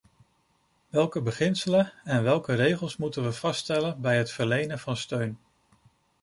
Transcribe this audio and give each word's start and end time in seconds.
Welke 0.89 1.21
beginselen 1.21 1.93
en 2.03 2.23
welke 2.23 2.53
regels 2.55 2.97
moeten 2.97 3.23
we 3.23 3.31
vaststellen 3.31 4.01
bij 4.01 4.17
het 4.17 4.31
verlenen 4.31 4.79
van 4.79 4.97
steun? 4.97 5.37